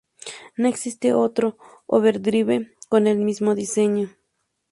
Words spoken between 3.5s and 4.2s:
diseño.